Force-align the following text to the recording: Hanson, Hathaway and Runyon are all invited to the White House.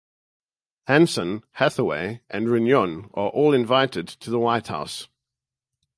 Hanson, 0.87 1.43
Hathaway 1.51 2.21
and 2.27 2.49
Runyon 2.49 3.11
are 3.13 3.29
all 3.29 3.53
invited 3.53 4.07
to 4.07 4.31
the 4.31 4.39
White 4.39 4.65
House. 4.69 5.07